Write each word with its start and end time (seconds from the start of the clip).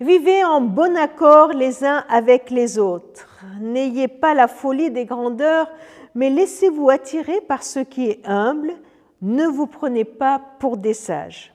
Vivez 0.00 0.44
en 0.44 0.60
bon 0.60 0.94
accord 0.94 1.54
les 1.54 1.82
uns 1.82 2.04
avec 2.10 2.50
les 2.50 2.78
autres. 2.78 3.40
N'ayez 3.62 4.08
pas 4.08 4.34
la 4.34 4.46
folie 4.46 4.90
des 4.90 5.06
grandeurs, 5.06 5.70
mais 6.14 6.28
laissez-vous 6.28 6.90
attirer 6.90 7.40
par 7.40 7.62
ce 7.62 7.78
qui 7.78 8.10
est 8.10 8.20
humble. 8.26 8.74
Ne 9.22 9.46
vous 9.46 9.66
prenez 9.66 10.04
pas 10.04 10.38
pour 10.58 10.76
des 10.76 10.92
sages. 10.92 11.54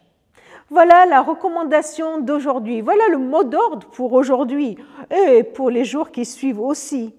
Voilà 0.72 1.06
la 1.06 1.22
recommandation 1.22 2.20
d'aujourd'hui. 2.20 2.82
Voilà 2.82 3.10
le 3.12 3.20
mot 3.20 3.44
d'ordre 3.44 3.86
pour 3.90 4.13
aujourd'hui 4.13 4.76
et 5.15 5.44
pour 5.44 5.69
les 5.69 5.85
jours 5.85 6.10
qui 6.10 6.26
suivent 6.26 6.62
aussi. 6.62 7.13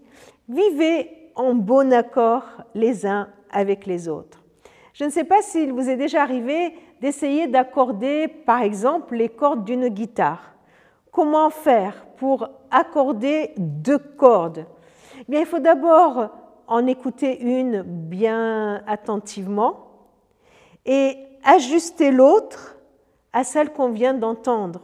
Vivez 0.49 1.09
en 1.37 1.55
bon 1.55 1.93
accord 1.93 2.47
les 2.75 3.07
uns 3.07 3.29
avec 3.53 3.87
les 3.87 4.09
autres. 4.09 4.43
Je 4.93 5.05
ne 5.05 5.11
sais 5.11 5.23
pas 5.23 5.41
s'il 5.41 5.73
vous 5.73 5.89
est 5.89 5.97
déjà 5.97 6.21
arrivé 6.21 6.75
d'essayer 7.01 7.47
d'accorder, 7.47 8.27
par 8.27 8.63
exemple, 8.63 9.15
les 9.15 9.29
cordes 9.29 9.63
d'une 9.63 9.87
guitare. 9.87 10.53
Comment 11.13 11.51
faire 11.51 12.07
pour 12.17 12.49
accorder 12.71 13.53
deux 13.59 13.99
cordes 13.99 14.65
eh 15.29 15.41
Il 15.41 15.45
faut 15.45 15.59
d'abord 15.59 16.31
en 16.67 16.87
écouter 16.87 17.39
une 17.39 17.83
bien 17.83 18.83
attentivement 18.87 19.89
et 20.87 21.19
ajuster 21.45 22.13
l'autre 22.13 22.79
à 23.35 23.45
celle 23.45 23.75
qu'on 23.75 23.91
vient 23.91 24.15
d'entendre. 24.15 24.81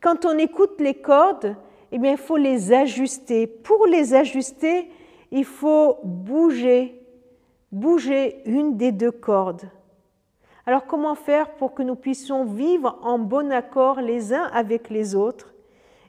Quand 0.00 0.24
on 0.24 0.38
écoute 0.38 0.80
les 0.80 0.94
cordes, 0.94 1.56
eh 1.90 1.96
il 1.96 2.16
faut 2.18 2.36
les 2.36 2.72
ajuster. 2.72 3.48
Pour 3.48 3.86
les 3.86 4.14
ajuster, 4.14 4.88
il 5.32 5.44
faut 5.44 5.98
bouger, 6.04 7.02
bouger 7.72 8.42
une 8.46 8.76
des 8.76 8.92
deux 8.92 9.10
cordes. 9.10 9.68
Alors 10.66 10.86
comment 10.86 11.16
faire 11.16 11.50
pour 11.56 11.74
que 11.74 11.82
nous 11.82 11.96
puissions 11.96 12.44
vivre 12.44 12.96
en 13.02 13.18
bon 13.18 13.50
accord 13.50 14.00
les 14.00 14.32
uns 14.32 14.48
avec 14.52 14.88
les 14.88 15.16
autres 15.16 15.53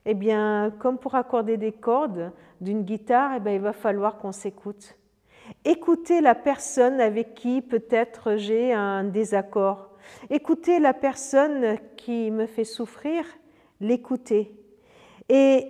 eh 0.05 0.13
bien, 0.13 0.71
comme 0.79 0.97
pour 0.97 1.15
accorder 1.15 1.57
des 1.57 1.71
cordes 1.71 2.31
d'une 2.61 2.83
guitare, 2.83 3.33
eh 3.37 3.39
bien, 3.39 3.53
il 3.53 3.61
va 3.61 3.73
falloir 3.73 4.17
qu'on 4.17 4.31
s'écoute. 4.31 4.95
Écoutez 5.63 6.21
la 6.21 6.35
personne 6.35 6.99
avec 6.99 7.35
qui 7.35 7.61
peut-être 7.61 8.35
j'ai 8.35 8.73
un 8.73 9.03
désaccord. 9.03 9.89
Écoutez 10.29 10.79
la 10.79 10.93
personne 10.93 11.77
qui 11.97 12.31
me 12.31 12.45
fait 12.45 12.63
souffrir, 12.63 13.25
l'écouter. 13.79 14.51
Et 15.29 15.67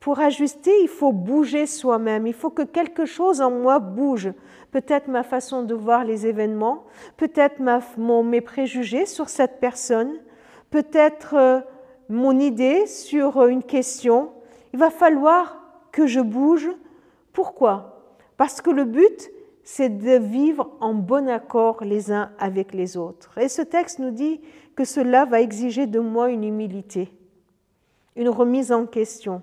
pour 0.00 0.20
ajuster, 0.20 0.72
il 0.82 0.88
faut 0.88 1.12
bouger 1.12 1.66
soi-même. 1.66 2.26
Il 2.26 2.34
faut 2.34 2.50
que 2.50 2.62
quelque 2.62 3.04
chose 3.04 3.40
en 3.40 3.50
moi 3.50 3.78
bouge. 3.78 4.32
Peut-être 4.70 5.08
ma 5.08 5.22
façon 5.22 5.62
de 5.62 5.74
voir 5.74 6.04
les 6.04 6.26
événements, 6.26 6.84
peut-être 7.16 7.60
mes 8.22 8.40
préjugés 8.40 9.06
sur 9.06 9.28
cette 9.28 9.60
personne, 9.60 10.12
peut-être 10.70 11.34
euh, 11.34 11.60
mon 12.08 12.38
idée 12.38 12.86
sur 12.86 13.46
une 13.46 13.62
question, 13.62 14.30
il 14.72 14.78
va 14.78 14.90
falloir 14.90 15.58
que 15.92 16.06
je 16.06 16.20
bouge. 16.20 16.68
Pourquoi? 17.32 18.14
Parce 18.36 18.60
que 18.60 18.70
le 18.70 18.84
but, 18.84 19.30
c'est 19.62 19.90
de 19.90 20.18
vivre 20.18 20.76
en 20.80 20.94
bon 20.94 21.28
accord 21.28 21.84
les 21.84 22.10
uns 22.10 22.30
avec 22.38 22.72
les 22.72 22.96
autres. 22.96 23.36
Et 23.38 23.48
ce 23.48 23.62
texte 23.62 23.98
nous 23.98 24.10
dit 24.10 24.40
que 24.74 24.84
cela 24.84 25.24
va 25.24 25.40
exiger 25.40 25.86
de 25.86 25.98
moi 25.98 26.30
une 26.30 26.44
humilité, 26.44 27.12
une 28.16 28.28
remise 28.28 28.72
en 28.72 28.86
question. 28.86 29.42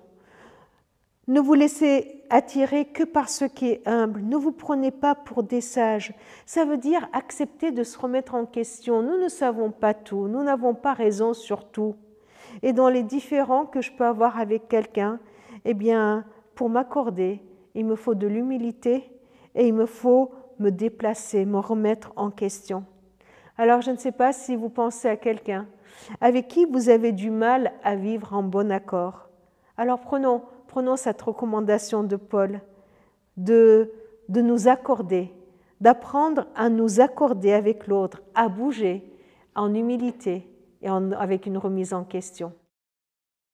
Ne 1.28 1.40
vous 1.40 1.54
laissez 1.54 2.24
attirer 2.30 2.86
que 2.86 3.04
par 3.04 3.30
ce 3.30 3.46
qui 3.46 3.70
est 3.70 3.88
humble. 3.88 4.22
Ne 4.22 4.38
vous 4.38 4.52
prenez 4.52 4.92
pas 4.92 5.16
pour 5.16 5.44
des 5.44 5.62
sages. 5.62 6.14
Ça 6.46 6.66
veut 6.66 6.78
dire 6.78 7.08
accepter 7.14 7.72
de 7.72 7.84
se 7.84 7.98
remettre 7.98 8.36
en 8.36 8.46
question. 8.46 9.02
Nous 9.02 9.18
ne 9.18 9.28
savons 9.28 9.72
pas 9.72 9.94
tout. 9.94 10.28
Nous 10.28 10.44
n'avons 10.44 10.74
pas 10.74 10.94
raison 10.94 11.34
sur 11.34 11.66
tout 11.66 11.96
et 12.62 12.74
dans 12.74 12.90
les 12.90 13.04
différends 13.04 13.66
que 13.66 13.82
je 13.82 13.92
peux 13.92 14.06
avoir 14.06 14.40
avec 14.40 14.68
quelqu'un, 14.68 15.20
eh 15.66 15.74
bien, 15.74 16.26
pour 16.56 16.70
m'accorder, 16.70 17.42
il 17.74 17.86
me 17.86 17.96
faut 17.96 18.16
de 18.16 18.28
l'humilité 18.28 19.10
et 19.56 19.68
il 19.68 19.74
me 19.74 19.86
faut 19.86 20.32
me 20.60 20.70
déplacer, 20.70 21.46
me 21.46 21.60
remettre 21.60 22.14
en 22.16 22.32
question. 22.32 22.86
Alors, 23.58 23.82
je 23.82 23.92
ne 23.92 23.98
sais 23.98 24.12
pas 24.12 24.34
si 24.34 24.56
vous 24.56 24.70
pensez 24.70 25.08
à 25.08 25.18
quelqu'un 25.18 25.68
avec 26.20 26.48
qui 26.48 26.66
vous 26.66 26.90
avez 26.90 27.12
du 27.14 27.30
mal 27.30 27.72
à 27.84 27.96
vivre 27.96 28.34
en 28.34 28.44
bon 28.44 28.72
accord. 28.72 29.30
Alors, 29.78 30.00
prenons, 30.00 30.44
prenons 30.68 30.98
cette 30.98 31.22
recommandation 31.22 32.04
de 32.04 32.16
Paul 32.16 32.62
de, 33.38 33.92
de 34.30 34.42
nous 34.42 34.68
accorder, 34.68 35.34
d'apprendre 35.82 36.48
à 36.56 36.70
nous 36.70 37.00
accorder 37.00 37.54
avec 37.54 37.88
l'autre, 37.88 38.22
à 38.34 38.50
bouger 38.50 39.10
en 39.56 39.74
humilité 39.74 40.48
et 40.86 40.90
avec 40.90 41.48
une 41.48 41.58
remise 41.58 41.94
en 41.94 42.04
question. 42.04 42.54